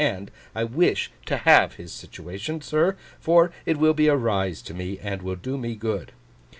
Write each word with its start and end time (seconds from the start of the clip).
And 0.03 0.31
I 0.55 0.63
wish 0.63 1.11
to 1.27 1.37
have 1.37 1.75
his 1.75 1.93
situation, 1.93 2.61
sir, 2.61 2.95
for 3.19 3.51
it 3.67 3.77
will 3.77 3.93
be 3.93 4.07
a 4.07 4.15
rise 4.17 4.63
to 4.63 4.73
me, 4.73 4.97
and 4.97 5.21
will 5.21 5.35
do 5.35 5.59
me 5.59 5.75
good. 5.75 6.11